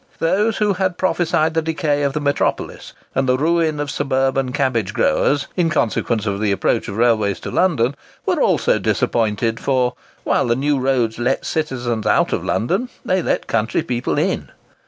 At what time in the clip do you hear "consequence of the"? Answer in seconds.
5.69-6.51